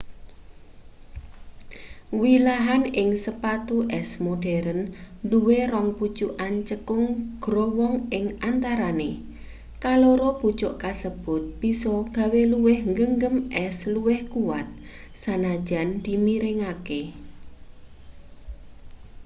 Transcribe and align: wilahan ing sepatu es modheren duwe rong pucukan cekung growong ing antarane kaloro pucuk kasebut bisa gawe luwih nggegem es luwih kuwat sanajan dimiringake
wilahan 2.21 2.83
ing 3.01 3.09
sepatu 3.23 3.77
es 3.99 4.09
modheren 4.25 4.81
duwe 5.31 5.59
rong 5.73 5.89
pucukan 5.99 6.53
cekung 6.69 7.05
growong 7.43 7.95
ing 8.17 8.25
antarane 8.49 9.09
kaloro 9.83 10.29
pucuk 10.41 10.73
kasebut 10.83 11.43
bisa 11.61 11.93
gawe 12.17 12.41
luwih 12.51 12.79
nggegem 12.91 13.35
es 13.65 13.75
luwih 13.93 14.19
kuwat 14.31 14.67
sanajan 15.21 15.89
dimiringake 16.05 17.01